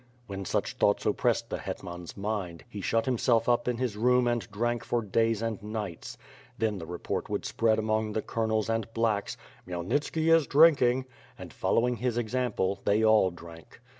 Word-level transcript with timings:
When 0.25 0.45
such 0.45 0.73
thoughts 0.77 1.05
oppressed 1.05 1.51
the 1.51 1.59
hetman's 1.59 2.17
mind, 2.17 2.63
he 2.67 2.81
shut 2.81 3.05
himself 3.05 3.47
up 3.47 3.67
in 3.67 3.77
his 3.77 3.95
room 3.95 4.25
and 4.27 4.49
drank 4.51 4.83
for 4.83 5.03
days 5.03 5.43
and 5.43 5.61
nights. 5.61 6.17
Then 6.57 6.79
the 6.79 6.87
report 6.87 7.29
would 7.29 7.45
spread 7.45 7.77
among 7.77 8.13
the 8.13 8.23
colonels 8.23 8.67
and 8.67 8.91
'^blacks," 8.95 9.37
"Khmyelnitski 9.67 10.33
is 10.33 10.47
drinking,'^ 10.47 11.05
and, 11.37 11.53
following 11.53 11.97
his 11.97 12.17
ex 12.17 12.33
ample, 12.33 12.79
they 12.83 13.03
all 13.03 13.29
drank. 13.29 13.79